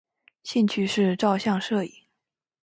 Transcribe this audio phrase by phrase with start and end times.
[0.41, 1.93] 兴趣是照相摄影。